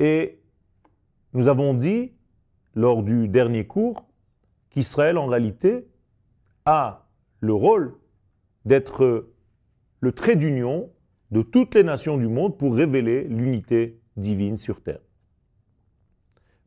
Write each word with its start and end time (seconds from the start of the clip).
Et 0.00 0.40
nous 1.32 1.48
avons 1.48 1.74
dit, 1.74 2.12
lors 2.74 3.02
du 3.02 3.28
dernier 3.28 3.66
cours, 3.66 4.04
qu'Israël, 4.70 5.16
en 5.18 5.26
réalité, 5.26 5.88
a 6.64 7.06
le 7.40 7.54
rôle 7.54 7.94
d'être 8.64 9.28
le 10.00 10.12
trait 10.12 10.36
d'union 10.36 10.90
de 11.30 11.42
toutes 11.42 11.74
les 11.74 11.82
nations 11.82 12.16
du 12.16 12.28
monde 12.28 12.58
pour 12.58 12.74
révéler 12.74 13.24
l'unité 13.24 14.00
divine 14.16 14.56
sur 14.56 14.82
terre. 14.82 15.00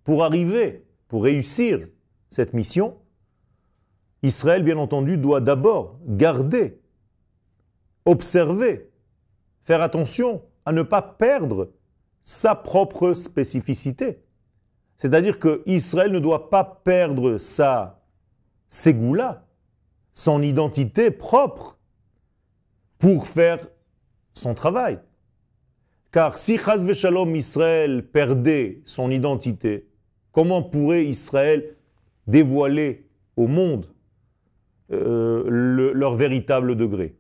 Pour 0.04 0.24
arriver, 0.24 0.86
pour 1.08 1.24
réussir 1.24 1.88
cette 2.30 2.54
mission, 2.54 2.98
Israël, 4.24 4.64
bien 4.64 4.78
entendu, 4.78 5.18
doit 5.18 5.42
d'abord 5.42 6.00
garder, 6.08 6.80
observer, 8.06 8.90
faire 9.64 9.82
attention 9.82 10.42
à 10.66 10.72
ne 10.72 10.82
pas 10.82 11.02
perdre 11.02 11.72
sa 12.24 12.56
propre 12.56 13.14
spécificité. 13.14 14.20
C'est-à-dire 14.98 15.40
que 15.40 15.64
Israël 15.66 16.12
ne 16.12 16.20
doit 16.20 16.50
pas 16.50 16.64
perdre 16.84 17.38
sa 17.38 18.02
ségoula, 18.70 19.46
son 20.14 20.42
identité 20.42 21.10
propre, 21.10 21.80
pour 23.00 23.28
faire 23.28 23.66
son 24.34 24.54
travail. 24.54 25.00
Car 26.12 26.38
si 26.38 26.58
Chaz 26.58 26.86
Israël 26.86 28.06
perdait 28.06 28.82
son 28.84 29.10
identité, 29.10 29.88
comment 30.32 30.62
pourrait 30.62 31.06
Israël 31.06 31.76
dévoiler 32.28 33.08
au 33.38 33.48
monde 33.48 33.88
euh, 34.92 35.44
leur 35.94 36.16
véritable 36.16 36.76
degré? 36.76 37.16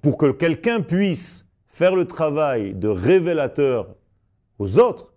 Pour 0.00 0.16
que 0.16 0.30
quelqu'un 0.30 0.80
puisse 0.80 1.50
faire 1.66 1.96
le 1.96 2.06
travail 2.06 2.74
de 2.74 2.88
révélateur 2.88 3.94
aux 4.58 4.78
autres, 4.78 5.14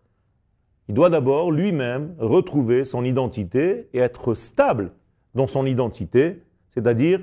il 0.88 0.96
doit 0.96 1.10
d'abord 1.10 1.52
lui-même 1.52 2.16
retrouver 2.18 2.86
son 2.86 3.04
identité 3.04 3.90
et 3.94 4.00
être 4.00 4.34
stable 4.34 4.92
dans 5.36 5.48
son 5.48 5.66
identité, 5.66 6.44
c'est-à-dire 6.70 7.22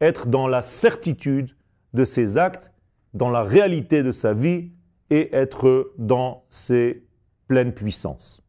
être 0.00 0.26
dans 0.26 0.46
la 0.46 0.62
certitude 0.62 1.56
de 1.92 2.04
ses 2.04 2.38
actes, 2.38 2.72
dans 3.14 3.30
la 3.30 3.42
réalité 3.42 4.02
de 4.02 4.12
sa 4.12 4.32
vie 4.32 4.70
et 5.10 5.34
être 5.34 5.92
dans 5.98 6.44
ses 6.48 7.02
pleines 7.48 7.72
puissances. 7.72 8.42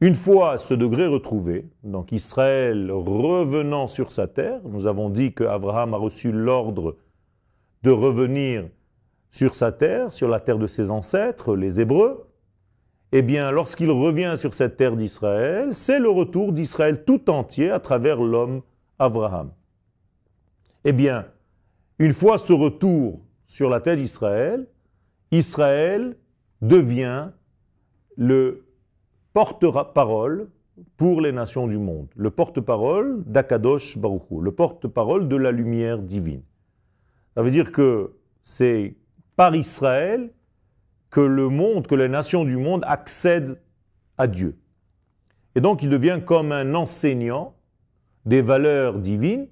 Une 0.00 0.14
fois 0.14 0.58
ce 0.58 0.74
degré 0.74 1.06
retrouvé, 1.06 1.68
donc 1.82 2.12
Israël 2.12 2.90
revenant 2.90 3.86
sur 3.86 4.10
sa 4.10 4.26
terre, 4.26 4.60
nous 4.64 4.86
avons 4.86 5.10
dit 5.10 5.32
qu'Abraham 5.32 5.94
a 5.94 5.98
reçu 5.98 6.32
l'ordre 6.32 6.96
de 7.82 7.90
revenir 7.90 8.64
sur 9.34 9.56
sa 9.56 9.72
terre, 9.72 10.12
sur 10.12 10.28
la 10.28 10.38
terre 10.38 10.58
de 10.58 10.68
ses 10.68 10.92
ancêtres, 10.92 11.56
les 11.56 11.80
Hébreux, 11.80 12.30
eh 13.10 13.20
bien, 13.20 13.50
lorsqu'il 13.50 13.90
revient 13.90 14.34
sur 14.36 14.54
cette 14.54 14.76
terre 14.76 14.94
d'Israël, 14.94 15.74
c'est 15.74 15.98
le 15.98 16.08
retour 16.08 16.52
d'Israël 16.52 17.02
tout 17.04 17.28
entier 17.28 17.68
à 17.72 17.80
travers 17.80 18.22
l'homme 18.22 18.62
Abraham. 19.00 19.50
Eh 20.84 20.92
bien, 20.92 21.26
une 21.98 22.12
fois 22.12 22.38
ce 22.38 22.52
retour 22.52 23.22
sur 23.48 23.68
la 23.68 23.80
terre 23.80 23.96
d'Israël, 23.96 24.68
Israël 25.32 26.16
devient 26.62 27.30
le 28.16 28.64
porte-parole 29.32 30.48
pour 30.96 31.20
les 31.20 31.32
nations 31.32 31.66
du 31.66 31.78
monde, 31.78 32.06
le 32.14 32.30
porte-parole 32.30 33.24
d'Akadosh 33.26 33.98
Baruchou, 33.98 34.40
le 34.40 34.52
porte-parole 34.52 35.26
de 35.26 35.34
la 35.34 35.50
lumière 35.50 35.98
divine. 35.98 36.42
Ça 37.34 37.42
veut 37.42 37.50
dire 37.50 37.72
que 37.72 38.12
c'est 38.44 38.94
par 39.36 39.54
Israël 39.54 40.30
que 41.10 41.20
le 41.20 41.48
monde, 41.48 41.86
que 41.86 41.94
les 41.94 42.08
nations 42.08 42.44
du 42.44 42.56
monde 42.56 42.84
accèdent 42.86 43.60
à 44.18 44.26
Dieu. 44.26 44.58
Et 45.54 45.60
donc 45.60 45.82
il 45.82 45.90
devient 45.90 46.20
comme 46.24 46.52
un 46.52 46.74
enseignant 46.74 47.54
des 48.24 48.42
valeurs 48.42 48.98
divines, 48.98 49.48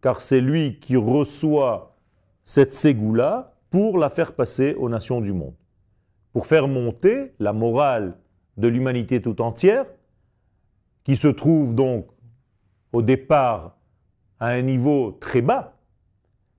car 0.00 0.20
c'est 0.20 0.40
lui 0.40 0.78
qui 0.78 0.96
reçoit 0.96 1.96
cette 2.44 2.72
ségoula 2.72 3.54
pour 3.70 3.98
la 3.98 4.10
faire 4.10 4.34
passer 4.34 4.74
aux 4.74 4.88
nations 4.88 5.20
du 5.20 5.32
monde. 5.32 5.54
Pour 6.32 6.46
faire 6.46 6.68
monter 6.68 7.34
la 7.38 7.52
morale 7.52 8.16
de 8.56 8.68
l'humanité 8.68 9.20
tout 9.20 9.40
entière, 9.40 9.86
qui 11.04 11.16
se 11.16 11.28
trouve 11.28 11.74
donc 11.74 12.06
au 12.92 13.02
départ 13.02 13.76
à 14.38 14.48
un 14.48 14.62
niveau 14.62 15.12
très 15.20 15.40
bas, 15.40 15.76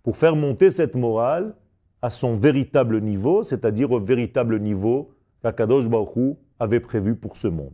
pour 0.02 0.18
faire 0.18 0.36
monter 0.36 0.70
cette 0.70 0.96
morale 0.96 1.56
à 2.04 2.10
son 2.10 2.36
véritable 2.36 3.00
niveau, 3.00 3.44
c'est-à-dire 3.44 3.92
au 3.92 4.00
véritable 4.00 4.60
niveau 4.60 5.16
qu'Akadosh 5.42 5.86
avait 6.60 6.82
prévu 6.82 7.16
pour 7.16 7.38
ce 7.38 7.48
monde. 7.48 7.74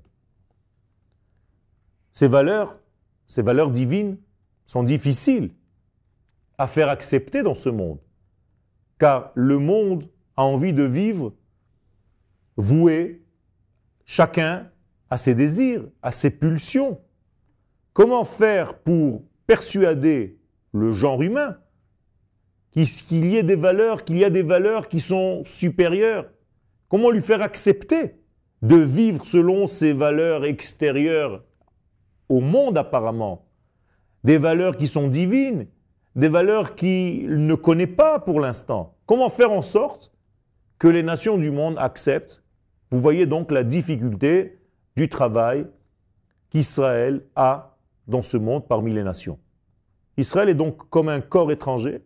Ces 2.13 2.27
valeurs, 2.27 2.77
ces 3.25 3.41
valeurs 3.41 3.71
divines, 3.71 4.17
sont 4.67 4.83
difficiles 4.83 5.49
à 6.59 6.67
faire 6.67 6.89
accepter 6.89 7.41
dans 7.41 7.55
ce 7.55 7.69
monde, 7.69 7.97
car 8.99 9.31
le 9.33 9.57
monde 9.57 10.07
a 10.37 10.43
envie 10.43 10.73
de 10.73 10.83
vivre 10.83 11.33
voué, 12.55 13.25
chacun 14.05 14.69
à 15.09 15.17
ses 15.17 15.33
désirs, 15.33 15.87
à 16.03 16.11
ses 16.11 16.29
pulsions. 16.29 17.01
Comment 17.93 18.25
faire 18.25 18.77
pour 18.77 19.23
persuader 19.47 20.37
le 20.71 20.91
genre 20.91 21.23
humain 21.23 21.57
qu'il 22.71 23.25
y 23.25 23.37
ait 23.37 23.43
des 23.43 23.55
valeurs, 23.55 24.05
qu'il 24.05 24.17
y 24.17 24.25
a 24.25 24.29
des 24.29 24.43
valeurs 24.43 24.87
qui 24.87 24.99
sont 24.99 25.43
supérieures. 25.45 26.29
Comment 26.87 27.09
lui 27.09 27.21
faire 27.21 27.41
accepter 27.41 28.15
de 28.61 28.75
vivre 28.75 29.25
selon 29.25 29.67
ces 29.67 29.93
valeurs 29.93 30.45
extérieures 30.45 31.43
au 32.27 32.39
monde 32.39 32.77
apparemment? 32.77 33.45
Des 34.23 34.37
valeurs 34.37 34.77
qui 34.77 34.87
sont 34.87 35.07
divines, 35.07 35.67
des 36.15 36.27
valeurs 36.27 36.75
qu'il 36.75 37.45
ne 37.45 37.55
connaît 37.55 37.87
pas 37.87 38.19
pour 38.19 38.39
l'instant. 38.39 38.97
Comment 39.05 39.29
faire 39.29 39.51
en 39.51 39.61
sorte 39.61 40.11
que 40.77 40.87
les 40.87 41.03
nations 41.03 41.37
du 41.37 41.51
monde 41.51 41.75
acceptent? 41.79 42.43
Vous 42.91 43.01
voyez 43.01 43.25
donc 43.25 43.51
la 43.51 43.63
difficulté 43.63 44.59
du 44.95 45.09
travail 45.09 45.67
qu'Israël 46.49 47.23
a 47.35 47.77
dans 48.07 48.21
ce 48.21 48.37
monde 48.37 48.67
parmi 48.67 48.93
les 48.93 49.03
nations. 49.03 49.39
Israël 50.17 50.49
est 50.49 50.55
donc 50.55 50.89
comme 50.89 51.07
un 51.07 51.21
corps 51.21 51.51
étranger 51.51 52.01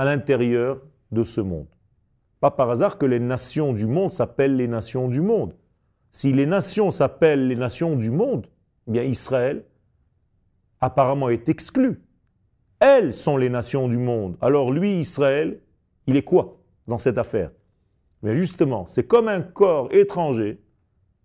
à 0.00 0.06
l'intérieur 0.06 0.80
de 1.12 1.22
ce 1.24 1.42
monde. 1.42 1.66
Pas 2.40 2.50
par 2.50 2.70
hasard 2.70 2.96
que 2.96 3.04
les 3.04 3.20
nations 3.20 3.74
du 3.74 3.86
monde 3.86 4.12
s'appellent 4.12 4.56
les 4.56 4.66
nations 4.66 5.08
du 5.08 5.20
monde. 5.20 5.52
Si 6.10 6.32
les 6.32 6.46
nations 6.46 6.90
s'appellent 6.90 7.48
les 7.48 7.54
nations 7.54 7.96
du 7.96 8.10
monde, 8.10 8.46
eh 8.88 8.92
bien 8.92 9.02
Israël 9.02 9.62
apparemment 10.80 11.28
est 11.28 11.50
exclu. 11.50 12.00
Elles 12.78 13.12
sont 13.12 13.36
les 13.36 13.50
nations 13.50 13.88
du 13.88 13.98
monde. 13.98 14.38
Alors 14.40 14.72
lui, 14.72 15.00
Israël, 15.00 15.60
il 16.06 16.16
est 16.16 16.22
quoi 16.22 16.56
dans 16.88 16.96
cette 16.96 17.18
affaire? 17.18 17.50
Mais 18.22 18.34
justement, 18.34 18.86
c'est 18.86 19.06
comme 19.06 19.28
un 19.28 19.42
corps 19.42 19.92
étranger. 19.92 20.62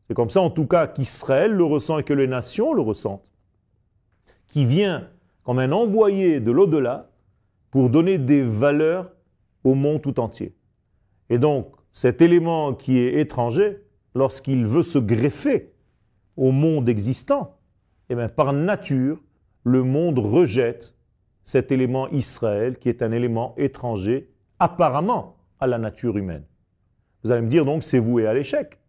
C'est 0.06 0.16
comme 0.16 0.30
ça 0.30 0.42
en 0.42 0.50
tout 0.50 0.68
cas 0.68 0.88
qu'Israël 0.88 1.53
le 1.53 1.63
ressent 1.63 2.00
et 2.00 2.03
que 2.03 2.13
les 2.13 2.28
nations 2.28 2.74
le 2.74 2.81
ressentent. 2.81 3.31
Qui 4.50 4.66
vient 4.66 5.07
comme 5.44 5.59
un 5.59 5.72
envoyé 5.72 6.42
de 6.42 6.52
l'au-delà 6.52 7.09
pour 7.75 7.90
donner 7.90 8.18
des 8.18 8.41
valeurs 8.41 9.12
au 9.66 9.75
monde 9.75 10.02
tout 10.02 10.22
entier. 10.22 10.56
Et 11.30 11.38
donc, 11.38 11.75
cet 11.91 12.22
élément 12.22 12.74
qui 12.74 13.00
est 13.00 13.19
étranger, 13.19 13.83
lorsqu'il 14.13 14.66
veut 14.66 14.81
se 14.81 14.98
greffer 14.98 15.74
au 16.38 16.54
monde 16.54 16.88
existant, 16.88 17.57
eh 18.07 18.16
bien, 18.16 18.30
par 18.30 18.54
nature, 18.54 19.22
le 19.66 19.83
monde 19.83 20.19
rejette 20.19 20.95
cet 21.44 21.69
élément 21.69 22.07
Israël 22.12 22.80
qui 22.80 22.88
est 22.88 23.01
un 23.01 23.12
élément 23.12 23.54
étranger 23.57 24.31
apparemment 24.57 25.36
à 25.60 25.68
la 25.68 25.77
nature 25.77 26.18
humaine. 26.18 26.45
Vous 27.25 27.31
allez 27.31 27.42
me 27.42 27.50
dire 27.50 27.66
donc 27.66 27.83
c'est 27.83 28.00
voué 28.00 28.25
à 28.25 28.33
l'échec. 28.33 28.80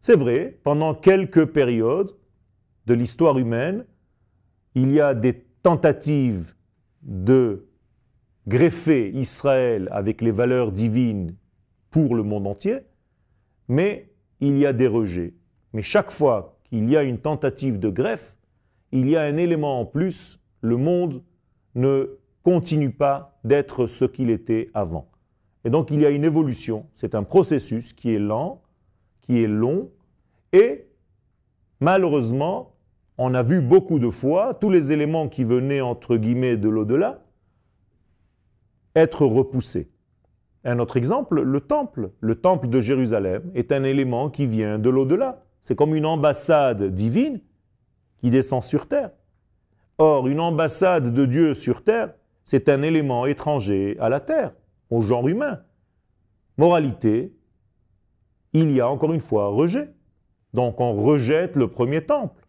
C'est 0.00 0.16
vrai, 0.16 0.58
pendant 0.64 0.94
quelques 0.94 1.44
périodes 1.44 2.16
de 2.86 2.94
l'histoire 2.94 3.36
humaine, 3.36 3.84
il 4.74 4.90
y 4.92 5.00
a 5.02 5.12
des 5.12 5.44
tentatives 5.62 6.54
de 7.02 7.66
greffer 8.48 9.10
Israël 9.10 9.88
avec 9.92 10.20
les 10.20 10.30
valeurs 10.30 10.72
divines 10.72 11.34
pour 11.90 12.14
le 12.14 12.22
monde 12.22 12.46
entier, 12.46 12.80
mais 13.68 14.10
il 14.40 14.58
y 14.58 14.66
a 14.66 14.72
des 14.72 14.86
rejets. 14.86 15.34
Mais 15.72 15.82
chaque 15.82 16.10
fois 16.10 16.58
qu'il 16.64 16.88
y 16.90 16.96
a 16.96 17.02
une 17.02 17.18
tentative 17.18 17.78
de 17.78 17.88
greffe, 17.88 18.36
il 18.90 19.08
y 19.08 19.16
a 19.16 19.22
un 19.22 19.36
élément 19.36 19.80
en 19.80 19.86
plus, 19.86 20.40
le 20.60 20.76
monde 20.76 21.22
ne 21.74 22.18
continue 22.42 22.90
pas 22.90 23.38
d'être 23.44 23.86
ce 23.86 24.04
qu'il 24.04 24.30
était 24.30 24.70
avant. 24.74 25.08
Et 25.64 25.70
donc 25.70 25.90
il 25.90 26.00
y 26.00 26.06
a 26.06 26.10
une 26.10 26.24
évolution, 26.24 26.86
c'est 26.94 27.14
un 27.14 27.22
processus 27.22 27.92
qui 27.92 28.12
est 28.12 28.18
lent, 28.18 28.62
qui 29.22 29.42
est 29.42 29.48
long, 29.48 29.90
et 30.52 30.86
malheureusement, 31.80 32.74
on 33.16 33.34
a 33.34 33.42
vu 33.42 33.60
beaucoup 33.60 33.98
de 33.98 34.10
fois 34.10 34.54
tous 34.54 34.70
les 34.70 34.92
éléments 34.92 35.28
qui 35.28 35.44
venaient 35.44 35.80
entre 35.80 36.16
guillemets 36.16 36.56
de 36.56 36.68
l'au-delà, 36.68 37.22
être 38.94 39.26
repoussé. 39.26 39.90
Un 40.64 40.78
autre 40.78 40.96
exemple, 40.96 41.40
le 41.40 41.60
temple. 41.60 42.10
Le 42.20 42.36
temple 42.36 42.68
de 42.68 42.80
Jérusalem 42.80 43.50
est 43.54 43.72
un 43.72 43.84
élément 43.84 44.30
qui 44.30 44.46
vient 44.46 44.78
de 44.78 44.90
l'au-delà. 44.90 45.44
C'est 45.64 45.74
comme 45.74 45.94
une 45.94 46.06
ambassade 46.06 46.94
divine 46.94 47.40
qui 48.18 48.30
descend 48.30 48.62
sur 48.62 48.86
terre. 48.86 49.10
Or, 49.98 50.28
une 50.28 50.40
ambassade 50.40 51.12
de 51.12 51.26
Dieu 51.26 51.54
sur 51.54 51.82
terre, 51.82 52.14
c'est 52.44 52.68
un 52.68 52.82
élément 52.82 53.26
étranger 53.26 53.96
à 54.00 54.08
la 54.08 54.20
terre, 54.20 54.52
au 54.90 55.00
genre 55.00 55.28
humain. 55.28 55.60
Moralité, 56.56 57.32
il 58.52 58.70
y 58.70 58.80
a 58.80 58.88
encore 58.88 59.12
une 59.12 59.20
fois 59.20 59.48
rejet. 59.48 59.90
Donc 60.54 60.80
on 60.80 60.94
rejette 60.94 61.56
le 61.56 61.68
premier 61.68 62.04
temple. 62.04 62.46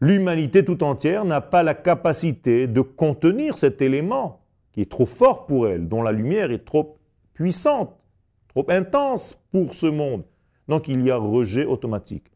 L'humanité 0.00 0.64
tout 0.64 0.82
entière 0.82 1.24
n'a 1.24 1.40
pas 1.40 1.62
la 1.62 1.74
capacité 1.74 2.66
de 2.66 2.80
contenir 2.80 3.58
cet 3.58 3.82
élément 3.82 4.40
qui 4.72 4.82
est 4.82 4.90
trop 4.90 5.06
fort 5.06 5.46
pour 5.46 5.68
elle, 5.68 5.88
dont 5.88 6.02
la 6.02 6.12
lumière 6.12 6.50
est 6.50 6.64
trop 6.64 6.96
puissante, 7.34 7.96
trop 8.48 8.66
intense 8.68 9.40
pour 9.52 9.74
ce 9.74 9.86
monde. 9.86 10.24
Donc 10.68 10.88
il 10.88 11.04
y 11.04 11.10
a 11.10 11.16
rejet 11.16 11.64
automatique. 11.64 12.30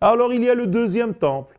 Alors 0.00 0.32
il 0.32 0.44
y 0.44 0.48
a 0.48 0.54
le 0.54 0.66
deuxième 0.66 1.14
temple. 1.14 1.58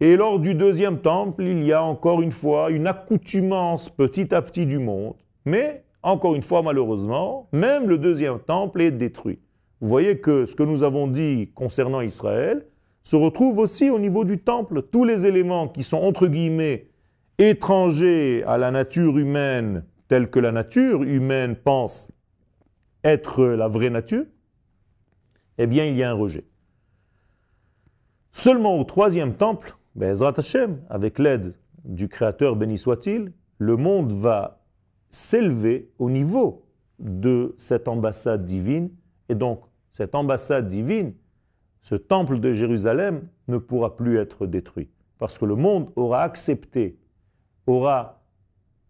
Et 0.00 0.14
lors 0.14 0.38
du 0.38 0.54
deuxième 0.54 1.00
temple, 1.00 1.42
il 1.42 1.64
y 1.64 1.72
a 1.72 1.82
encore 1.82 2.22
une 2.22 2.30
fois 2.30 2.70
une 2.70 2.86
accoutumance 2.86 3.88
petit 3.88 4.32
à 4.32 4.42
petit 4.42 4.64
du 4.64 4.78
monde. 4.78 5.14
Mais, 5.44 5.82
encore 6.04 6.36
une 6.36 6.42
fois, 6.42 6.62
malheureusement, 6.62 7.48
même 7.52 7.88
le 7.88 7.98
deuxième 7.98 8.38
temple 8.38 8.82
est 8.82 8.92
détruit. 8.92 9.40
Vous 9.80 9.88
voyez 9.88 10.18
que 10.18 10.44
ce 10.44 10.54
que 10.54 10.62
nous 10.62 10.84
avons 10.84 11.08
dit 11.08 11.50
concernant 11.52 12.00
Israël 12.00 12.66
se 13.02 13.16
retrouve 13.16 13.58
aussi 13.58 13.90
au 13.90 13.98
niveau 13.98 14.24
du 14.24 14.38
temple. 14.38 14.82
Tous 14.82 15.04
les 15.04 15.26
éléments 15.26 15.66
qui 15.66 15.82
sont, 15.82 15.98
entre 15.98 16.28
guillemets, 16.28 16.86
étrangers 17.38 18.42
à 18.44 18.58
la 18.58 18.70
nature 18.70 19.18
humaine, 19.18 19.84
tels 20.08 20.30
que 20.30 20.40
la 20.40 20.52
nature 20.52 21.02
humaine 21.02 21.56
pense 21.56 22.10
être 23.04 23.44
la 23.44 23.68
vraie 23.68 23.90
nature, 23.90 24.24
eh 25.58 25.66
bien, 25.66 25.84
il 25.84 25.96
y 25.96 26.02
a 26.02 26.10
un 26.10 26.14
rejet. 26.14 26.44
Seulement 28.30 28.78
au 28.78 28.84
troisième 28.84 29.34
temple, 29.34 29.76
Bezrat 29.94 30.34
Hashem, 30.36 30.80
avec 30.90 31.18
l'aide 31.18 31.54
du 31.84 32.08
Créateur 32.08 32.54
béni 32.56 32.78
soit-il, 32.78 33.32
le 33.58 33.76
monde 33.76 34.12
va 34.12 34.62
s'élever 35.10 35.90
au 35.98 36.10
niveau 36.10 36.64
de 36.98 37.54
cette 37.58 37.88
ambassade 37.88 38.44
divine. 38.44 38.90
Et 39.28 39.34
donc, 39.34 39.62
cette 39.92 40.14
ambassade 40.14 40.68
divine, 40.68 41.14
ce 41.82 41.94
temple 41.94 42.38
de 42.38 42.52
Jérusalem, 42.52 43.28
ne 43.48 43.58
pourra 43.58 43.96
plus 43.96 44.18
être 44.18 44.46
détruit. 44.46 44.90
Parce 45.18 45.38
que 45.38 45.44
le 45.44 45.56
monde 45.56 45.90
aura 45.96 46.22
accepté, 46.22 46.98
aura 47.68 48.20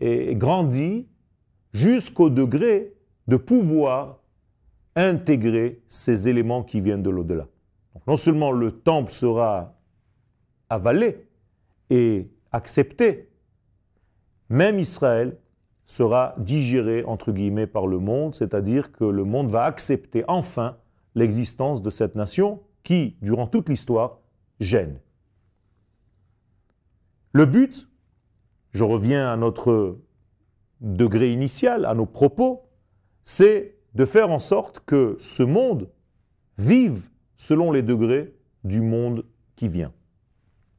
grandi 0.01 1.07
jusqu'au 1.73 2.31
degré 2.31 2.95
de 3.27 3.37
pouvoir 3.37 4.21
intégrer 4.97 5.83
ces 5.89 6.29
éléments 6.29 6.63
qui 6.63 6.81
viennent 6.81 7.03
de 7.03 7.11
l'au-delà. 7.11 7.47
Non 8.07 8.17
seulement 8.17 8.53
le 8.53 8.73
temple 8.73 9.13
sera 9.13 9.75
avalé 10.71 11.27
et 11.91 12.31
accepté, 12.53 13.29
même 14.49 14.79
Israël 14.79 15.37
sera 15.87 16.35
digéré, 16.39 17.05
par 17.73 17.87
le 17.87 17.99
monde, 17.99 18.35
c'est-à-dire 18.35 18.93
que 18.93 19.05
le 19.05 19.25
monde 19.25 19.51
va 19.51 19.65
accepter 19.65 20.25
enfin 20.29 20.77
l'existence 21.15 21.83
de 21.83 21.91
cette 21.91 22.15
nation 22.15 22.61
qui, 22.85 23.17
durant 23.23 23.47
toute 23.47 23.69
l'histoire, 23.69 24.19
gêne. 24.61 25.01
Le 27.33 27.47
but, 27.47 27.89
je 28.79 28.85
reviens 28.85 29.27
à 29.27 29.37
notre 29.37 29.99
degré 30.81 31.33
initial, 31.33 31.85
à 31.85 31.95
nos 31.95 32.07
propos, 32.07 32.63
c'est 33.25 33.75
de 33.95 34.05
faire 34.05 34.31
en 34.31 34.39
sorte 34.39 34.79
que 34.87 35.17
ce 35.19 35.43
monde 35.43 35.89
vive 36.59 37.09
selon 37.37 37.73
les 37.73 37.83
degrés 37.83 38.37
du 38.63 38.81
monde 38.81 39.25
qui 39.57 39.67
vient. 39.67 39.91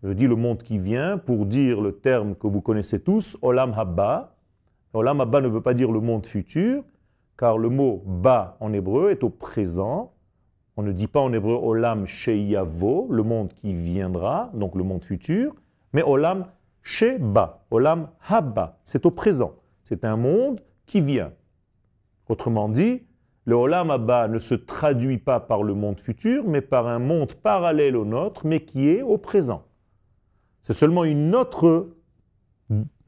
Je 0.01 0.13
dis 0.13 0.28
le 0.28 0.38
monde 0.38 0.63
qui 0.63 0.78
vient 0.78 1.18
pour 1.18 1.46
dire 1.46 1.81
le 1.81 1.92
terme 1.92 2.36
que 2.36 2.48
vous 2.48 2.62
connaissez 2.62 3.01
tous, 3.01 3.38
Olam 3.42 3.74
Habba. 3.75 4.38
Olam 4.94 5.19
Habba 5.19 5.42
ne 5.42 5.50
veut 5.50 5.60
pas 5.62 5.74
dire 5.74 5.92
le 5.92 6.00
monde 6.00 6.25
futur, 6.25 6.86
car 7.38 7.57
le 7.57 7.68
mot 7.68 8.01
ba 8.06 8.56
en 8.62 8.72
hébreu 8.72 9.10
est 9.10 9.25
au 9.25 9.30
présent. 9.30 10.13
On 10.78 10.84
ne 10.84 10.94
dit 10.94 11.07
pas 11.07 11.19
en 11.19 11.34
hébreu 11.34 11.60
Olam 11.62 12.06
Sheyavo, 12.06 13.07
le 13.10 13.24
monde 13.24 13.51
qui 13.51 13.74
viendra, 13.74 14.51
donc 14.54 14.75
le 14.75 14.84
monde 14.84 15.04
futur, 15.04 15.54
mais 15.92 16.01
Olam 16.04 16.46
Olam 17.71 18.09
Habba, 18.27 18.80
c'est 18.83 19.06
au 19.06 19.12
présent. 19.12 19.56
C'est 19.81 20.03
un 20.03 20.18
monde 20.18 20.62
qui 20.86 21.01
vient. 21.01 21.33
Autrement 22.27 22.69
dit, 22.69 23.03
le 23.45 23.56
Olam 23.56 23.89
Abba 23.89 24.27
ne 24.27 24.38
se 24.38 24.56
traduit 24.56 25.18
pas 25.18 25.39
par 25.39 25.63
le 25.63 25.74
monde 25.74 26.00
futur, 26.00 26.44
mais 26.47 26.62
par 26.62 26.88
un 26.88 27.00
monde 27.00 27.33
parallèle 27.33 27.95
au 27.95 28.06
nôtre, 28.06 28.45
mais 28.45 28.62
qui 28.62 28.89
est 28.89 29.01
au 29.01 29.18
présent. 29.18 29.63
C'est 30.62 30.74
seulement 30.74 31.03
une 31.03 31.36
autre 31.36 31.95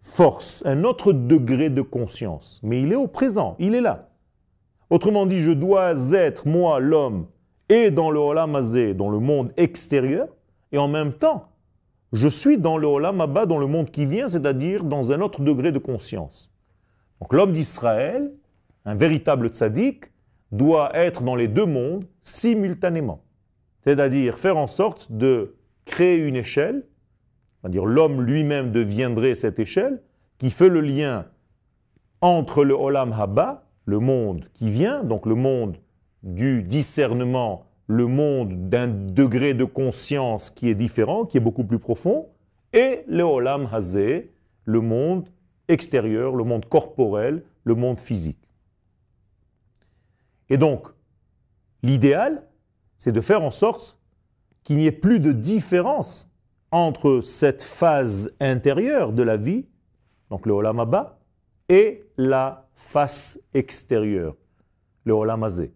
force, 0.01 0.63
un 0.66 0.83
autre 0.83 1.13
degré 1.13 1.69
de 1.69 1.81
conscience. 1.81 2.60
Mais 2.63 2.81
il 2.81 2.92
est 2.92 2.95
au 2.95 3.07
présent, 3.07 3.56
il 3.60 3.75
est 3.75 3.81
là. 3.81 4.10
Autrement 4.89 5.25
dit, 5.25 5.39
je 5.39 5.51
dois 5.51 5.94
être, 6.13 6.48
moi, 6.48 6.80
l'homme, 6.80 7.28
et 7.69 7.92
dans 7.92 8.10
le 8.10 8.19
Olam 8.19 8.56
Azé, 8.56 8.94
dans 8.94 9.10
le 9.10 9.19
monde 9.19 9.54
extérieur, 9.57 10.28
et 10.72 10.78
en 10.78 10.88
même 10.88 11.13
temps, 11.13 11.50
je 12.13 12.28
suis 12.28 12.58
dans 12.58 12.78
le 12.78 12.88
Olam 12.88 13.22
Abba, 13.22 13.46
dans 13.46 13.58
le 13.58 13.68
monde 13.68 13.90
qui 13.90 14.06
vient, 14.06 14.28
c'est-à-dire 14.28 14.84
dans 14.84 15.12
un 15.12 15.22
autre 15.22 15.42
degré 15.42 15.72
de 15.72 15.80
conscience. 15.80 16.52
Donc 17.19 17.34
l'homme 17.34 17.54
d'Israël, 17.54 18.31
un 18.86 18.96
véritable 18.96 19.50
tzaddik, 19.50 20.06
doit 20.52 20.96
être 20.96 21.24
dans 21.24 21.36
les 21.36 21.48
deux 21.48 21.66
mondes 21.66 22.06
simultanément. 22.24 23.24
C'est-à-dire 23.84 24.38
faire 24.38 24.58
en 24.58 24.68
sorte 24.68 25.12
de 25.12 25.56
créer 25.86 26.18
une 26.18 26.36
échelle 26.36 26.84
c'est-à-dire 27.62 27.86
l'homme 27.86 28.22
lui-même 28.22 28.72
deviendrait 28.72 29.36
cette 29.36 29.60
échelle 29.60 30.02
qui 30.40 30.50
fait 30.50 30.69
le 30.69 30.81
lien 30.81 31.25
entre 32.22 32.64
le 32.64 32.74
Olam 32.74 33.14
Haba, 33.14 33.66
le 33.86 34.00
monde 34.00 34.46
qui 34.54 34.72
vient, 34.72 35.04
donc 35.04 35.25
le 35.25 35.36
monde 35.36 35.78
du 36.24 36.64
discernement, 36.64 37.66
le 37.92 38.07
monde 38.07 38.69
d'un 38.69 38.88
degré 38.88 39.54
de 39.54 39.66
conscience 39.66 40.50
qui 40.50 40.69
est 40.69 40.76
différent, 40.76 41.26
qui 41.26 41.36
est 41.36 41.42
beaucoup 41.42 41.66
plus 41.66 41.78
profond, 41.78 42.30
et 42.71 43.04
le 43.06 43.24
Olam 43.24 43.68
Hazé, 43.69 44.31
le 44.64 44.80
monde 44.80 45.28
extérieur, 45.68 46.33
le 46.38 46.45
monde 46.45 46.66
corporel, 46.69 47.44
le 47.66 47.76
monde 47.76 48.00
physique. 48.00 48.48
Et 50.48 50.56
donc, 50.56 50.88
l'idéal, 51.83 52.48
c'est 52.98 53.12
de 53.12 53.19
faire 53.19 53.44
en 53.44 53.52
sorte 53.52 54.00
qu'il 54.64 54.78
n'y 54.78 54.86
ait 54.88 54.94
plus 54.94 55.19
de 55.19 55.33
différence 55.33 56.31
entre 56.71 57.19
cette 57.19 57.62
phase 57.62 58.33
intérieure 58.40 59.12
de 59.12 59.24
la 59.24 59.36
vie, 59.36 59.66
donc 60.30 60.45
le 60.45 60.54
Olam 60.54 60.80
Abba, 60.80 61.19
et 61.68 62.06
la 62.16 62.69
face 62.74 63.42
extérieure, 63.54 64.38
le 65.04 65.12
Olam 65.12 65.44
Azé. 65.44 65.74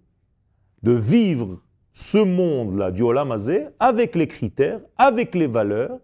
De 0.82 0.94
vivre 0.94 1.60
ce 1.96 2.18
monde-là 2.18 2.92
du 2.92 3.04
Olam 3.04 3.32
Azé 3.32 3.68
avec 3.80 4.16
les 4.16 4.28
critères, 4.28 4.82
avec 4.98 5.34
les 5.34 5.48
valeurs, 5.48 5.98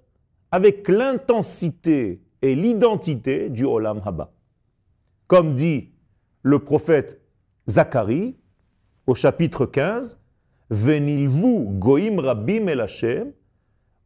avec 0.49 0.87
l'intensité 0.87 2.21
et 2.41 2.55
l'identité 2.55 3.49
du 3.49 3.65
Olam 3.65 4.01
Haba. 4.05 4.31
Comme 5.27 5.53
dit 5.53 5.91
le 6.43 6.59
prophète 6.59 7.21
Zacharie 7.67 8.37
au 9.05 9.15
chapitre 9.15 9.65
15, 9.65 10.17
Venilvu 10.69 11.65
goim 11.65 12.21
rabim 12.21 12.67
el 12.67 12.79
Hashem, 12.79 13.33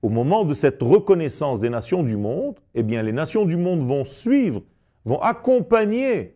au 0.02 0.10
moment 0.10 0.44
de 0.44 0.56
cette 0.56 0.82
reconnaissance 0.82 1.60
des 1.60 1.70
nations 1.70 2.02
du 2.02 2.18
monde, 2.18 2.56
eh 2.74 2.82
bien, 2.82 3.04
les 3.04 3.12
nations 3.12 3.46
du 3.46 3.58
monde 3.58 3.86
vont 3.86 4.06
suivre, 4.06 4.64
vont 5.04 5.22
accompagner 5.22 6.36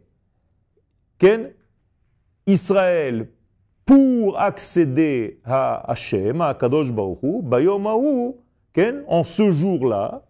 Ken, 1.18 1.52
Israël 2.46 3.30
pour 3.90 4.40
accéder 4.40 5.40
à 5.44 5.90
Hachem, 5.90 6.42
à 6.42 6.54
Kadosh 6.54 6.92
Baruch 6.92 7.24
Hu, 7.24 8.34
Ken, 8.72 9.04
en 9.08 9.24
ce 9.24 9.50
jour-là, 9.50 10.22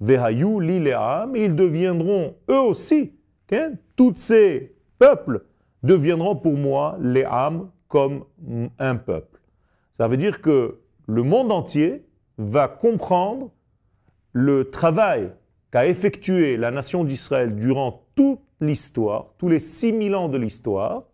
Vehayu 0.00 0.60
Lileam, 0.60 1.36
ils 1.36 1.54
deviendront 1.54 2.34
eux 2.50 2.58
aussi, 2.58 3.12
tous 3.94 4.14
ces 4.16 4.74
peuples 4.98 5.44
deviendront 5.84 6.34
pour 6.34 6.54
moi 6.54 6.96
les 7.00 7.22
âmes 7.22 7.70
comme 7.86 8.24
un 8.80 8.96
peuple. 8.96 9.38
Ça 9.92 10.08
veut 10.08 10.16
dire 10.16 10.40
que 10.40 10.80
le 11.06 11.22
monde 11.22 11.52
entier 11.52 12.04
va 12.36 12.66
comprendre 12.66 13.52
le 14.32 14.70
travail 14.70 15.30
qu'a 15.70 15.86
effectué 15.86 16.56
la 16.56 16.72
nation 16.72 17.04
d'Israël 17.04 17.54
durant 17.54 18.02
toute 18.16 18.40
l'histoire, 18.60 19.34
tous 19.38 19.48
les 19.48 19.60
6000 19.60 20.16
ans 20.16 20.28
de 20.28 20.36
l'histoire, 20.36 21.04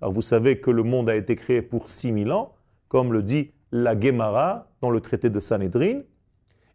car 0.00 0.10
vous 0.10 0.22
savez 0.22 0.60
que 0.60 0.70
le 0.70 0.82
monde 0.82 1.08
a 1.08 1.16
été 1.16 1.36
créé 1.36 1.62
pour 1.62 1.88
6000 1.88 2.30
ans, 2.32 2.54
comme 2.88 3.12
le 3.12 3.22
dit 3.22 3.52
la 3.72 3.98
Gemara 3.98 4.68
dans 4.80 4.90
le 4.90 5.00
traité 5.00 5.30
de 5.30 5.40
Sanhedrin, 5.40 6.02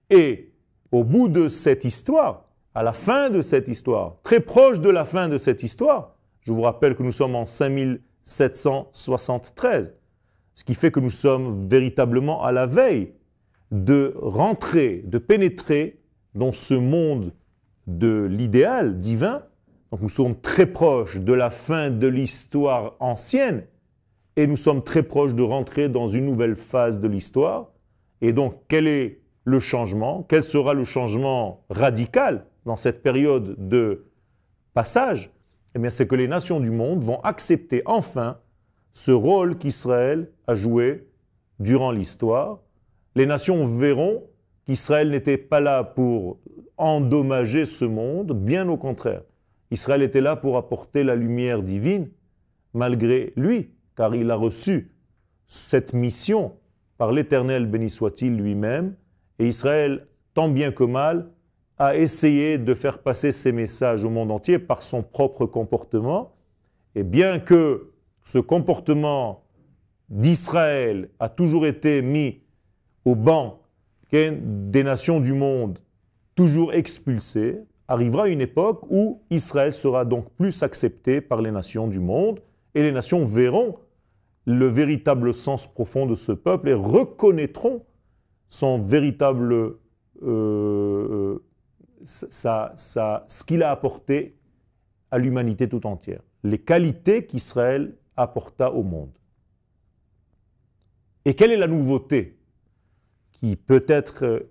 et 0.09 0.51
au 0.91 1.03
bout 1.03 1.29
de 1.29 1.47
cette 1.47 1.85
histoire, 1.85 2.45
à 2.73 2.81
la 2.83 2.93
fin 2.93 3.29
de 3.29 3.41
cette 3.41 3.67
histoire, 3.67 4.15
très 4.23 4.39
proche 4.39 4.79
de 4.79 4.89
la 4.89 5.05
fin 5.05 5.27
de 5.27 5.37
cette 5.37 5.61
histoire, 5.63 6.15
Je 6.41 6.53
vous 6.53 6.63
rappelle 6.63 6.95
que 6.95 7.03
nous 7.03 7.11
sommes 7.11 7.35
en 7.35 7.45
5773, 7.45 9.95
ce 10.55 10.63
qui 10.63 10.73
fait 10.73 10.89
que 10.91 10.99
nous 10.99 11.11
sommes 11.11 11.67
véritablement 11.67 12.43
à 12.43 12.51
la 12.51 12.65
veille 12.65 13.13
de 13.69 14.15
rentrer, 14.17 15.03
de 15.05 15.19
pénétrer 15.19 16.01
dans 16.33 16.51
ce 16.51 16.73
monde 16.73 17.31
de 17.87 18.27
l'idéal 18.29 18.99
divin. 18.99 19.43
Donc 19.91 20.01
nous 20.01 20.09
sommes 20.09 20.39
très 20.39 20.65
proches 20.65 21.19
de 21.19 21.33
la 21.33 21.49
fin 21.49 21.89
de 21.89 22.07
l'histoire 22.07 22.95
ancienne 23.01 23.65
et 24.37 24.47
nous 24.47 24.55
sommes 24.55 24.83
très 24.83 25.03
proches 25.03 25.35
de 25.35 25.43
rentrer 25.43 25.89
dans 25.89 26.07
une 26.07 26.25
nouvelle 26.25 26.55
phase 26.55 26.99
de 26.99 27.09
l'histoire. 27.09 27.71
Et 28.21 28.31
donc 28.31 28.55
quel 28.69 28.87
est 28.87 29.19
le 29.43 29.59
changement? 29.59 30.25
Quel 30.29 30.43
sera 30.43 30.73
le 30.73 30.85
changement 30.85 31.65
radical 31.69 32.45
dans 32.65 32.77
cette 32.77 33.03
période 33.03 33.55
de 33.67 34.05
passage? 34.73 35.29
Eh 35.75 35.79
bien 35.79 35.89
c'est 35.89 36.07
que 36.07 36.15
les 36.15 36.27
nations 36.29 36.61
du 36.61 36.71
monde 36.71 37.03
vont 37.03 37.19
accepter 37.21 37.81
enfin 37.85 38.37
ce 38.93 39.11
rôle 39.11 39.57
qu'Israël 39.57 40.31
a 40.47 40.55
joué 40.55 41.09
durant 41.59 41.91
l'histoire. 41.91 42.59
Les 43.15 43.25
nations 43.25 43.65
verront 43.65 44.23
qu'Israël 44.65 45.09
n'était 45.09 45.37
pas 45.37 45.59
là 45.59 45.83
pour 45.83 46.39
endommager 46.77 47.65
ce 47.65 47.83
monde, 47.83 48.31
bien 48.31 48.69
au 48.69 48.77
contraire. 48.77 49.23
Israël 49.71 50.01
était 50.01 50.21
là 50.21 50.35
pour 50.35 50.57
apporter 50.57 51.03
la 51.03 51.15
lumière 51.15 51.63
divine, 51.63 52.09
malgré 52.73 53.33
lui, 53.35 53.71
car 53.95 54.13
il 54.15 54.29
a 54.29 54.35
reçu 54.35 54.91
cette 55.47 55.93
mission 55.93 56.53
par 56.97 57.11
l'Éternel, 57.11 57.65
béni 57.65 57.89
soit-il 57.89 58.35
lui-même, 58.35 58.95
et 59.39 59.47
Israël, 59.47 60.07
tant 60.33 60.49
bien 60.49 60.71
que 60.71 60.83
mal, 60.83 61.31
a 61.79 61.95
essayé 61.95 62.57
de 62.57 62.73
faire 62.73 62.99
passer 62.99 63.31
ses 63.31 63.51
messages 63.51 64.03
au 64.03 64.09
monde 64.09 64.31
entier 64.31 64.59
par 64.59 64.81
son 64.81 65.01
propre 65.01 65.45
comportement, 65.45 66.35
et 66.93 67.03
bien 67.03 67.39
que 67.39 67.91
ce 68.23 68.37
comportement 68.37 69.43
d'Israël 70.09 71.09
a 71.19 71.29
toujours 71.29 71.65
été 71.65 72.01
mis 72.01 72.41
au 73.05 73.15
banc 73.15 73.61
des 74.11 74.83
nations 74.83 75.21
du 75.21 75.33
monde 75.33 75.79
toujours 76.35 76.73
expulsées, 76.73 77.61
arrivera 77.91 78.29
une 78.29 78.39
époque 78.39 78.83
où 78.89 79.21
Israël 79.29 79.73
sera 79.73 80.05
donc 80.05 80.29
plus 80.37 80.63
accepté 80.63 81.19
par 81.19 81.41
les 81.41 81.51
nations 81.51 81.87
du 81.87 81.99
monde 81.99 82.39
et 82.73 82.83
les 82.83 82.91
nations 82.91 83.25
verront 83.25 83.79
le 84.45 84.67
véritable 84.67 85.33
sens 85.33 85.71
profond 85.71 86.05
de 86.05 86.15
ce 86.15 86.31
peuple 86.31 86.69
et 86.69 86.73
reconnaîtront 86.73 87.85
son 88.47 88.81
véritable 88.81 89.53
euh, 89.53 89.79
euh, 90.23 91.43
ce 92.05 93.43
qu'il 93.43 93.61
a 93.61 93.71
apporté 93.71 94.37
à 95.11 95.17
l'humanité 95.17 95.67
tout 95.67 95.85
entière, 95.85 96.21
les 96.43 96.59
qualités 96.59 97.25
qu'Israël 97.25 97.97
apporta 98.15 98.71
au 98.71 98.83
monde. 98.83 99.11
Et 101.25 101.33
quelle 101.33 101.51
est 101.51 101.57
la 101.57 101.67
nouveauté 101.67 102.39
qui 103.33 103.57
peut 103.57 103.85
être 103.87 104.47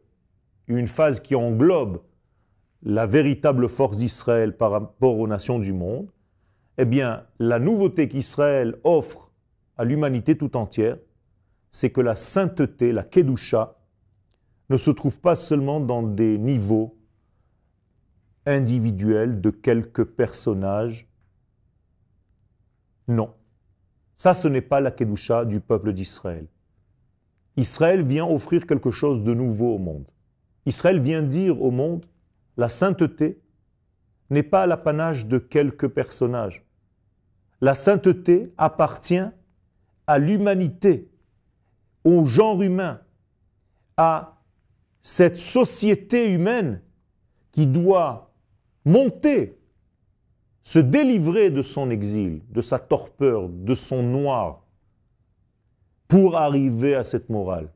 une 0.66 0.87
phase 0.87 1.20
qui 1.20 1.35
englobe 1.35 2.00
la 2.82 3.06
véritable 3.06 3.68
force 3.68 3.99
d'Israël 3.99 4.56
par 4.56 4.70
rapport 4.70 5.18
aux 5.18 5.26
nations 5.26 5.58
du 5.58 5.72
monde, 5.72 6.10
eh 6.78 6.84
bien, 6.84 7.26
la 7.38 7.58
nouveauté 7.58 8.08
qu'Israël 8.08 8.76
offre 8.84 9.30
à 9.76 9.84
l'humanité 9.84 10.37
tout 10.37 10.56
entière, 10.56 10.96
c'est 11.70 11.90
que 11.90 12.00
la 12.00 12.14
sainteté, 12.14 12.92
la 12.92 13.02
Kedusha, 13.02 13.76
ne 14.70 14.76
se 14.76 14.90
trouve 14.90 15.20
pas 15.20 15.34
seulement 15.34 15.80
dans 15.80 16.02
des 16.02 16.38
niveaux 16.38 16.96
individuels 18.46 19.40
de 19.40 19.50
quelques 19.50 20.04
personnages. 20.04 21.08
Non. 23.08 23.34
Ça, 24.16 24.34
ce 24.34 24.49
n'est 24.49 24.60
pas 24.60 24.80
la 24.80 24.90
Kedusha 24.90 25.44
du 25.44 25.60
peuple 25.60 25.92
d'Israël. 25.92 26.46
Israël 27.56 28.02
vient 28.02 28.26
offrir 28.26 28.66
quelque 28.66 28.90
chose 28.90 29.22
de 29.22 29.34
nouveau 29.34 29.75
au 29.75 29.78
monde. 29.78 30.06
Israël 30.66 31.00
vient 31.00 31.22
dire 31.22 31.60
au 31.60 31.70
monde, 31.70 32.06
la 32.61 32.69
sainteté 32.69 33.40
n'est 34.29 34.43
pas 34.43 34.67
l'apanage 34.67 35.25
de 35.25 35.38
quelques 35.38 35.88
personnages. 35.88 36.62
La 37.62 37.75
sainteté 37.75 38.52
appartient 38.59 39.25
à 40.07 40.19
l'humanité, 40.19 41.09
au 42.05 42.26
genre 42.26 42.61
humain, 42.61 43.00
à 43.97 44.43
cette 45.00 45.38
société 45.38 46.35
humaine 46.35 46.83
qui 47.52 47.67
doit 47.67 48.31
monter, 48.85 49.59
se 50.62 50.81
délivrer 50.81 51.49
de 51.49 51.62
son 51.62 51.88
exil, 51.88 52.43
de 52.50 52.61
sa 52.61 52.79
torpeur, 52.79 53.49
de 53.49 53.75
son 53.75 54.02
noir, 54.02 54.67
pour 56.09 56.37
arriver 56.37 56.95
à 56.95 57.05
cette 57.05 57.31
morale. 57.31 57.71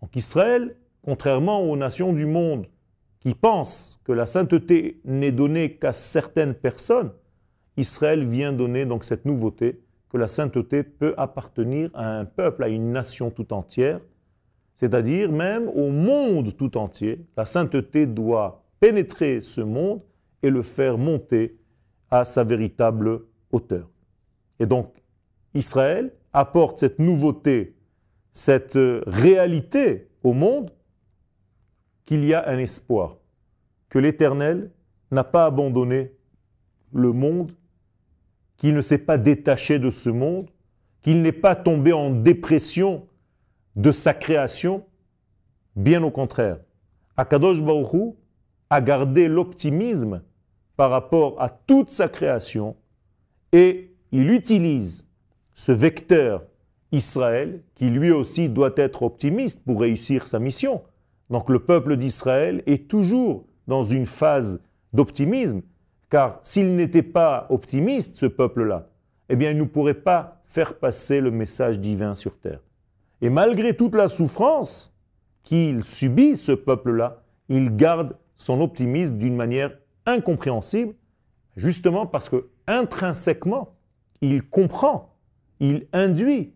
Donc 0.00 0.16
Israël, 0.16 0.76
contrairement 1.02 1.60
aux 1.60 1.76
nations 1.76 2.14
du 2.14 2.24
monde 2.24 2.66
qui 3.20 3.34
pensent 3.34 4.00
que 4.04 4.12
la 4.12 4.26
sainteté 4.26 5.00
n'est 5.04 5.32
donnée 5.32 5.76
qu'à 5.76 5.92
certaines 5.92 6.54
personnes, 6.54 7.12
Israël 7.76 8.24
vient 8.24 8.52
donner 8.52 8.86
donc 8.86 9.04
cette 9.04 9.24
nouveauté 9.24 9.80
que 10.10 10.16
la 10.16 10.28
sainteté 10.28 10.82
peut 10.82 11.14
appartenir 11.16 11.90
à 11.94 12.18
un 12.18 12.24
peuple, 12.24 12.64
à 12.64 12.68
une 12.68 12.92
nation 12.92 13.30
tout 13.30 13.52
entière, 13.52 14.00
c'est-à-dire 14.76 15.30
même 15.30 15.68
au 15.68 15.90
monde 15.90 16.56
tout 16.56 16.76
entier. 16.76 17.24
La 17.36 17.44
sainteté 17.44 18.06
doit 18.06 18.64
pénétrer 18.80 19.40
ce 19.40 19.60
monde 19.60 20.00
et 20.42 20.50
le 20.50 20.62
faire 20.62 20.98
monter 20.98 21.58
à 22.10 22.24
sa 22.24 22.42
véritable 22.42 23.20
hauteur. 23.52 23.88
Et 24.58 24.66
donc, 24.66 24.94
Israël 25.54 26.12
apporte 26.32 26.80
cette 26.80 26.98
nouveauté 26.98 27.76
cette 28.32 28.78
réalité 29.06 30.08
au 30.22 30.32
monde 30.32 30.70
qu'il 32.10 32.24
y 32.24 32.34
a 32.34 32.48
un 32.48 32.58
espoir, 32.58 33.18
que 33.88 34.00
l'Éternel 34.00 34.72
n'a 35.12 35.22
pas 35.22 35.44
abandonné 35.44 36.10
le 36.92 37.12
monde, 37.12 37.52
qu'il 38.56 38.74
ne 38.74 38.80
s'est 38.80 38.98
pas 38.98 39.16
détaché 39.16 39.78
de 39.78 39.90
ce 39.90 40.10
monde, 40.10 40.50
qu'il 41.02 41.22
n'est 41.22 41.30
pas 41.30 41.54
tombé 41.54 41.92
en 41.92 42.10
dépression 42.10 43.06
de 43.76 43.92
sa 43.92 44.12
création, 44.12 44.84
bien 45.76 46.02
au 46.02 46.10
contraire. 46.10 46.58
Akadosh 47.16 47.62
Baruch 47.62 48.16
a 48.70 48.80
gardé 48.80 49.28
l'optimisme 49.28 50.20
par 50.74 50.90
rapport 50.90 51.40
à 51.40 51.48
toute 51.48 51.90
sa 51.90 52.08
création 52.08 52.74
et 53.52 53.94
il 54.10 54.32
utilise 54.32 55.08
ce 55.54 55.70
vecteur 55.70 56.42
Israël, 56.90 57.62
qui 57.76 57.84
lui 57.88 58.10
aussi 58.10 58.48
doit 58.48 58.72
être 58.74 59.04
optimiste 59.04 59.62
pour 59.64 59.82
réussir 59.82 60.26
sa 60.26 60.40
mission. 60.40 60.82
Donc 61.30 61.48
le 61.48 61.60
peuple 61.60 61.96
d'Israël 61.96 62.62
est 62.66 62.88
toujours 62.88 63.46
dans 63.68 63.84
une 63.84 64.06
phase 64.06 64.60
d'optimisme, 64.92 65.62
car 66.10 66.40
s'il 66.42 66.74
n'était 66.74 67.04
pas 67.04 67.46
optimiste, 67.50 68.16
ce 68.16 68.26
peuple-là, 68.26 68.88
eh 69.28 69.36
bien 69.36 69.52
il 69.52 69.58
ne 69.58 69.64
pourrait 69.64 69.94
pas 69.94 70.42
faire 70.46 70.78
passer 70.78 71.20
le 71.20 71.30
message 71.30 71.78
divin 71.78 72.16
sur 72.16 72.36
terre. 72.36 72.60
Et 73.22 73.30
malgré 73.30 73.76
toute 73.76 73.94
la 73.94 74.08
souffrance 74.08 74.92
qu'il 75.44 75.84
subit, 75.84 76.36
ce 76.36 76.52
peuple-là, 76.52 77.22
il 77.48 77.76
garde 77.76 78.16
son 78.36 78.60
optimisme 78.60 79.16
d'une 79.16 79.36
manière 79.36 79.76
incompréhensible, 80.06 80.94
justement 81.56 82.06
parce 82.06 82.28
que 82.28 82.48
intrinsèquement, 82.66 83.76
il 84.20 84.42
comprend, 84.42 85.14
il 85.60 85.86
induit 85.92 86.54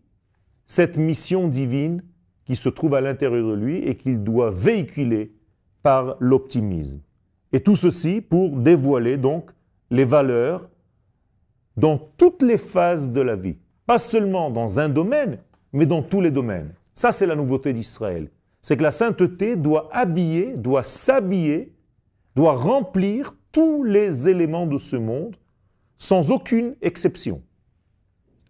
cette 0.67 0.97
mission 0.97 1.47
divine 1.47 2.03
qui 2.45 2.57
se 2.57 2.69
trouve 2.69 2.95
à 2.95 3.01
l'intérieur 3.01 3.49
de 3.49 3.55
lui 3.55 3.79
et 3.79 3.97
qu'il 3.97 4.23
doit 4.23 4.51
véhiculer 4.51 5.33
par 5.83 6.17
l'optimisme. 6.21 7.01
Et 7.53 7.61
tout 7.61 7.77
ceci 7.77 8.21
pour 8.21 8.57
dévoiler 8.57 9.17
donc 9.17 9.51
les 9.91 10.05
valeurs 10.05 10.69
dans 11.77 11.99
toutes 12.17 12.43
les 12.43 12.59
phases 12.59 13.11
de 13.11 13.21
la 13.21 13.37
vie. 13.37 13.57
Pas 13.87 13.99
seulement 13.99 14.51
dans 14.51 14.81
un 14.81 14.89
domaine, 14.89 15.39
mais 15.73 15.87
dans 15.87 16.03
tous 16.03 16.21
les 16.21 16.31
domaines. 16.31 16.73
Ça, 16.95 17.13
c'est 17.13 17.27
la 17.27 17.37
nouveauté 17.37 17.73
d'Israël. 17.73 18.31
C'est 18.63 18.77
que 18.77 18.83
la 18.83 18.93
sainteté 18.93 19.57
doit 19.57 19.89
habiller, 19.93 20.55
doit 20.57 20.85
s'habiller, 20.85 21.75
doit 22.35 22.55
remplir 22.55 23.37
tous 23.53 23.85
les 23.85 24.29
éléments 24.29 24.67
de 24.67 24.79
ce 24.79 24.97
monde, 24.97 25.37
sans 25.99 26.31
aucune 26.31 26.75
exception. 26.83 27.43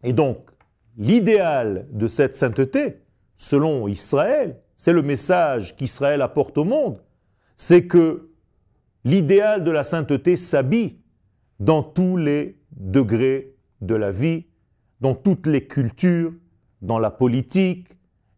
Et 0.03 0.13
donc, 0.13 0.39
l'idéal 0.97 1.87
de 1.91 2.09
cette 2.09 2.35
sainteté, 2.35 2.99
selon 3.37 3.89
Israël, 3.89 4.61
c'est 4.77 4.93
le 4.93 5.03
message 5.03 5.77
qu'Israël 5.77 6.23
apporte 6.23 6.59
au 6.59 6.65
monde, 6.65 7.01
c'est 7.57 7.87
que 7.87 8.31
l'idéal 9.05 9.65
de 9.65 9.71
la 9.71 9.85
sainteté 9.85 10.37
s'habille 10.37 10.99
dans 11.61 11.83
tous 11.83 12.17
les 12.17 12.59
degrés 12.73 13.55
de 13.81 13.95
la 13.95 14.11
vie, 14.11 14.47
dans 15.01 15.15
toutes 15.15 15.47
les 15.47 15.67
cultures, 15.67 16.33
dans 16.83 16.99
la 16.99 17.11
politique, 17.11 17.89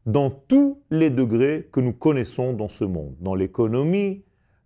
dans 0.05 0.31
tous 0.31 0.81
les 0.91 1.11
degrés 1.11 1.69
que 1.73 1.81
nous 1.81 1.93
connaissons 1.93 2.53
dans 2.53 2.69
ce 2.69 2.85
monde, 2.85 3.17
dans 3.21 3.35
l'économie, 3.35 4.23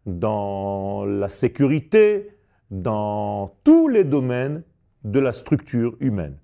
dans 0.07 1.05
la 1.05 1.29
sécurité, 1.29 2.31
dans 2.71 3.55
tous 3.65 3.89
les 3.89 4.05
domaines 4.05 4.63
de 5.05 5.19
la 5.19 5.33
structure 5.33 5.97
humaine. 6.01 6.37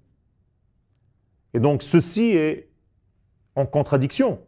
Et 1.52 1.60
donc 1.60 1.82
ceci 1.82 2.30
est 2.30 2.68
en 3.56 3.66
contradiction 3.66 4.38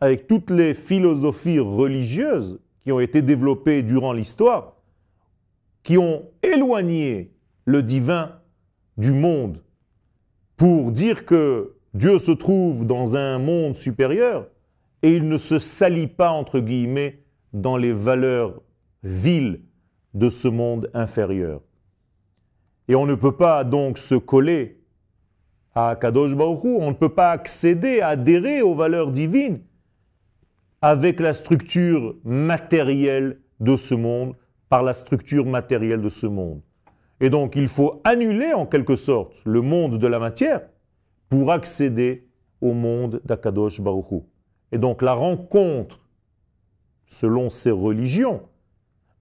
avec 0.00 0.26
toutes 0.26 0.50
les 0.50 0.74
philosophies 0.74 1.58
religieuses 1.58 2.60
qui 2.82 2.92
ont 2.92 3.00
été 3.00 3.22
développées 3.22 3.82
durant 3.82 4.12
l'histoire, 4.12 4.74
qui 5.82 5.96
ont 5.96 6.26
éloigné 6.42 7.32
le 7.64 7.82
divin 7.82 8.32
du 8.98 9.12
monde 9.12 9.62
pour 10.56 10.92
dire 10.92 11.24
que 11.24 11.74
Dieu 11.94 12.18
se 12.18 12.32
trouve 12.32 12.86
dans 12.86 13.16
un 13.16 13.38
monde 13.38 13.76
supérieur 13.76 14.48
et 15.02 15.14
il 15.14 15.28
ne 15.28 15.38
se 15.38 15.58
salit 15.58 16.06
pas, 16.06 16.30
entre 16.30 16.60
guillemets, 16.60 17.22
dans 17.52 17.76
les 17.76 17.92
valeurs 17.92 18.60
viles 19.02 19.62
de 20.12 20.28
ce 20.28 20.48
monde 20.48 20.90
inférieur. 20.94 21.60
Et 22.88 22.94
on 22.94 23.06
ne 23.06 23.14
peut 23.14 23.36
pas 23.36 23.64
donc 23.64 23.98
se 23.98 24.14
coller 24.14 24.83
à 25.74 25.96
Kadosh 25.96 26.34
Baruch 26.34 26.64
on 26.64 26.90
ne 26.90 26.94
peut 26.94 27.14
pas 27.14 27.30
accéder, 27.30 28.00
adhérer 28.00 28.62
aux 28.62 28.74
valeurs 28.74 29.10
divines 29.10 29.60
avec 30.80 31.18
la 31.18 31.32
structure 31.32 32.16
matérielle 32.24 33.40
de 33.60 33.76
ce 33.76 33.94
monde, 33.94 34.34
par 34.68 34.82
la 34.82 34.92
structure 34.92 35.46
matérielle 35.46 36.02
de 36.02 36.08
ce 36.08 36.26
monde. 36.26 36.60
Et 37.20 37.30
donc 37.30 37.56
il 37.56 37.68
faut 37.68 38.00
annuler 38.04 38.52
en 38.52 38.66
quelque 38.66 38.96
sorte 38.96 39.34
le 39.44 39.62
monde 39.62 39.98
de 39.98 40.06
la 40.06 40.18
matière 40.18 40.62
pour 41.28 41.52
accéder 41.52 42.28
au 42.60 42.72
monde 42.72 43.20
d'Akadosh 43.24 43.80
Baruch 43.80 44.24
Et 44.72 44.78
donc 44.78 45.00
la 45.00 45.14
rencontre, 45.14 46.00
selon 47.06 47.50
ces 47.50 47.70
religions, 47.70 48.42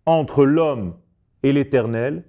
entre 0.05 0.45
l'homme 0.45 0.95
et 1.43 1.53
l'éternel 1.53 2.23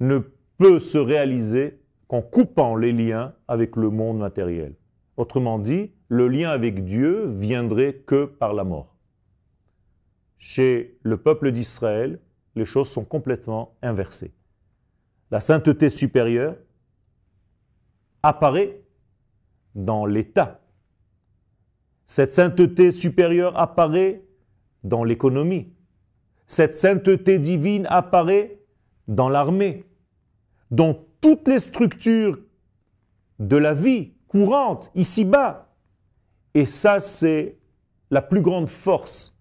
ne 0.00 0.18
peut 0.58 0.78
se 0.78 0.98
réaliser 0.98 1.79
qu'en 2.10 2.22
coupant 2.22 2.74
les 2.74 2.92
liens 2.92 3.34
avec 3.46 3.76
le 3.76 3.88
monde 3.88 4.18
matériel. 4.18 4.74
Autrement 5.16 5.60
dit, 5.60 5.92
le 6.08 6.26
lien 6.26 6.50
avec 6.50 6.84
Dieu 6.84 7.28
viendrait 7.28 8.02
que 8.04 8.24
par 8.24 8.52
la 8.52 8.64
mort. 8.64 8.96
Chez 10.36 10.98
le 11.02 11.18
peuple 11.18 11.52
d'Israël, 11.52 12.18
les 12.56 12.64
choses 12.64 12.88
sont 12.88 13.04
complètement 13.04 13.76
inversées. 13.80 14.34
La 15.30 15.38
sainteté 15.38 15.88
supérieure 15.88 16.56
apparaît 18.24 18.82
dans 19.76 20.04
l'État. 20.04 20.60
Cette 22.06 22.32
sainteté 22.32 22.90
supérieure 22.90 23.56
apparaît 23.56 24.24
dans 24.82 25.04
l'économie. 25.04 25.72
Cette 26.48 26.74
sainteté 26.74 27.38
divine 27.38 27.86
apparaît 27.88 28.58
dans 29.06 29.28
l'armée, 29.28 29.84
dans 30.70 31.04
toutes 31.20 31.48
les 31.48 31.58
structures 31.58 32.38
de 33.38 33.56
la 33.56 33.74
vie 33.74 34.12
courante, 34.28 34.90
ici-bas. 34.94 35.68
Et 36.54 36.66
ça, 36.66 37.00
c'est 37.00 37.58
la 38.10 38.22
plus 38.22 38.40
grande 38.40 38.68
force 38.68 39.36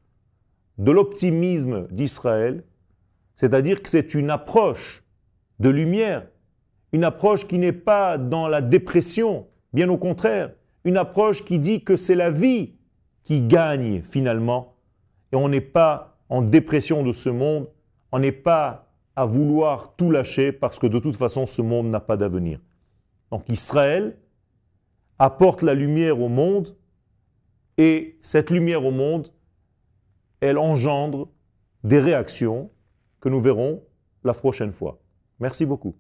de 0.77 0.91
l'optimisme 0.91 1.87
d'Israël, 1.91 2.63
c'est-à-dire 3.35 3.81
que 3.81 3.89
c'est 3.89 4.13
une 4.13 4.29
approche 4.29 5.03
de 5.59 5.69
lumière, 5.69 6.27
une 6.93 7.03
approche 7.03 7.47
qui 7.47 7.57
n'est 7.57 7.73
pas 7.73 8.17
dans 8.17 8.47
la 8.47 8.61
dépression, 8.61 9.47
bien 9.73 9.89
au 9.89 9.97
contraire, 9.97 10.51
une 10.85 10.97
approche 10.97 11.43
qui 11.43 11.59
dit 11.59 11.83
que 11.83 11.95
c'est 11.95 12.15
la 12.15 12.31
vie 12.31 12.73
qui 13.23 13.41
gagne 13.41 14.01
finalement, 14.01 14.75
et 15.31 15.35
on 15.35 15.49
n'est 15.49 15.61
pas 15.61 16.17
en 16.29 16.41
dépression 16.41 17.03
de 17.03 17.11
ce 17.11 17.29
monde, 17.29 17.67
on 18.11 18.19
n'est 18.19 18.31
pas 18.31 18.88
à 19.19 19.25
vouloir 19.25 19.97
tout 19.97 20.11
lâcher 20.11 20.53
parce 20.53 20.79
que 20.79 20.87
de 20.87 20.97
toute 20.97 21.17
façon 21.17 21.45
ce 21.45 21.61
monde 21.61 21.87
n'a 21.87 21.99
pas 21.99 22.15
d'avenir. 22.15 22.61
Donc 23.31 23.49
Israël 23.49 24.17
apporte 25.17 25.61
la 25.61 25.73
lumière 25.73 26.21
au 26.21 26.29
monde 26.29 26.77
et 27.77 28.17
cette 28.21 28.49
lumière 28.49 28.85
au 28.85 28.91
monde, 28.91 29.27
elle 30.39 30.57
engendre 30.57 31.27
des 31.83 31.99
réactions 31.99 32.71
que 33.19 33.27
nous 33.27 33.41
verrons 33.41 33.83
la 34.23 34.33
prochaine 34.33 34.71
fois. 34.71 35.01
Merci 35.41 35.65
beaucoup. 35.65 35.97